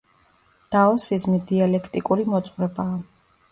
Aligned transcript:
დაოსიზმი 0.75 1.43
დიალექტიკური 1.53 2.27
მოძღვრებაა. 2.35 3.01